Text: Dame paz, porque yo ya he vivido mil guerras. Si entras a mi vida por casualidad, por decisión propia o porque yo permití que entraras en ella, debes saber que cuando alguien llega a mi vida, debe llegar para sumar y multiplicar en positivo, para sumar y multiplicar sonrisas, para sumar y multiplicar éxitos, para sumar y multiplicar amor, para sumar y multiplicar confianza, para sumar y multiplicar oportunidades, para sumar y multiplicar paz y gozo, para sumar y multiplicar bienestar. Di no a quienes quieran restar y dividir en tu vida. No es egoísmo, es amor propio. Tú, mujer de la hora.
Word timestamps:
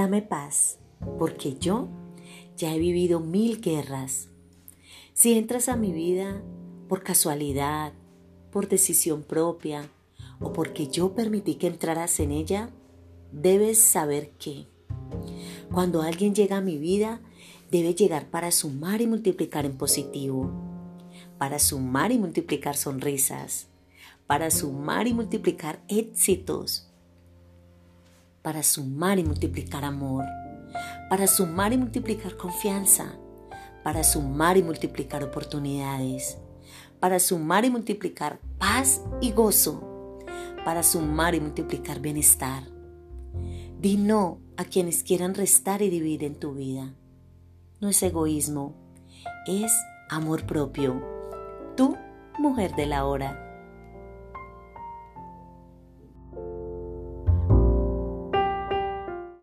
Dame 0.00 0.22
paz, 0.22 0.78
porque 1.18 1.58
yo 1.60 1.86
ya 2.56 2.74
he 2.74 2.78
vivido 2.78 3.20
mil 3.20 3.60
guerras. 3.60 4.30
Si 5.12 5.34
entras 5.34 5.68
a 5.68 5.76
mi 5.76 5.92
vida 5.92 6.40
por 6.88 7.02
casualidad, 7.02 7.92
por 8.50 8.66
decisión 8.66 9.22
propia 9.22 9.90
o 10.40 10.54
porque 10.54 10.88
yo 10.88 11.14
permití 11.14 11.56
que 11.56 11.66
entraras 11.66 12.18
en 12.18 12.30
ella, 12.30 12.70
debes 13.30 13.76
saber 13.76 14.30
que 14.38 14.68
cuando 15.70 16.00
alguien 16.00 16.34
llega 16.34 16.56
a 16.56 16.62
mi 16.62 16.78
vida, 16.78 17.20
debe 17.70 17.92
llegar 17.92 18.30
para 18.30 18.52
sumar 18.52 19.02
y 19.02 19.06
multiplicar 19.06 19.66
en 19.66 19.76
positivo, 19.76 20.50
para 21.36 21.58
sumar 21.58 22.10
y 22.10 22.18
multiplicar 22.18 22.74
sonrisas, 22.74 23.66
para 24.26 24.50
sumar 24.50 25.06
y 25.06 25.12
multiplicar 25.12 25.84
éxitos, 25.88 26.89
para 28.42 28.62
sumar 28.62 29.18
y 29.18 29.24
multiplicar 29.24 29.84
amor, 29.84 30.24
para 31.08 31.26
sumar 31.26 31.72
y 31.72 31.78
multiplicar 31.78 32.36
confianza, 32.36 33.18
para 33.82 34.04
sumar 34.04 34.56
y 34.56 34.62
multiplicar 34.62 35.24
oportunidades, 35.24 36.38
para 37.00 37.18
sumar 37.18 37.64
y 37.64 37.70
multiplicar 37.70 38.40
paz 38.58 39.02
y 39.20 39.32
gozo, 39.32 40.18
para 40.64 40.82
sumar 40.82 41.34
y 41.34 41.40
multiplicar 41.40 42.00
bienestar. 42.00 42.64
Di 43.80 43.96
no 43.96 44.40
a 44.56 44.64
quienes 44.64 45.02
quieran 45.02 45.34
restar 45.34 45.80
y 45.82 45.88
dividir 45.88 46.24
en 46.24 46.38
tu 46.38 46.52
vida. 46.52 46.94
No 47.80 47.88
es 47.88 48.02
egoísmo, 48.02 48.74
es 49.46 49.72
amor 50.10 50.44
propio. 50.44 51.02
Tú, 51.76 51.96
mujer 52.38 52.74
de 52.76 52.86
la 52.86 53.06
hora. 53.06 53.49